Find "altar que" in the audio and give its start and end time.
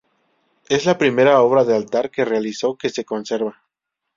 1.75-2.25